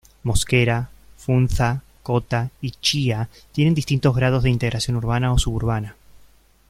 [0.23, 5.95] Mosquera, Funza, Cota y Chía tienen distintos grados de integración urbana o suburbana.